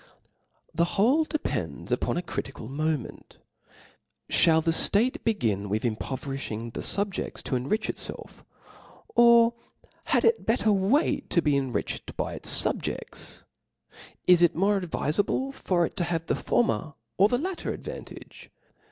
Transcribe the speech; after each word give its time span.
The 0.73 0.97
whole 0.97 1.25
depends 1.25 1.91
upon 1.91 2.17
a 2.17 2.23
critical 2.23 2.67
moment: 2.67 3.37
(hall 4.31 4.59
the 4.59 4.71
ft^te 4.71 5.23
begin 5.23 5.69
with 5.69 5.83
impoverifliing 5.83 6.73
the 6.73 6.79
fubjcfts 6.79 7.43
to 7.43 7.55
enrich 7.55 7.87
itfelf? 7.87 8.43
Or 9.13 9.53
had 10.05 10.25
it 10.25 10.47
better 10.47 10.71
wait 10.71 11.29
to 11.29 11.43
be 11.43 11.55
epriched 11.55 12.15
by 12.17 12.33
its 12.33 12.49
fubje(5ts? 12.63 13.43
Is 14.25 14.41
it 14.41 14.55
more 14.55 14.81
advifc 14.81 15.21
s^ble 15.23 15.53
for 15.53 15.85
it 15.85 15.95
to 15.97 16.03
have 16.05 16.25
the 16.25 16.35
former, 16.35 16.95
or 17.19 17.27
the 17.29 17.37
latter 17.37 17.71
ad 17.71 17.83
vantage 17.83 18.49